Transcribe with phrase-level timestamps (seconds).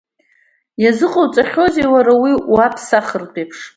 [0.83, 3.59] Иазыҟауҵахьоузеи уара, уи уаԥсахартә еиԥш?!